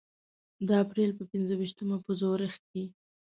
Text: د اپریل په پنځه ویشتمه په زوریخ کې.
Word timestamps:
د 0.67 0.69
اپریل 0.83 1.11
په 1.17 1.23
پنځه 1.31 1.53
ویشتمه 1.59 1.97
په 2.05 2.11
زوریخ 2.19 2.55
کې. 2.69 2.83